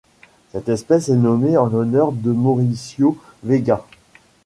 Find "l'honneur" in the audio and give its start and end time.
1.67-2.11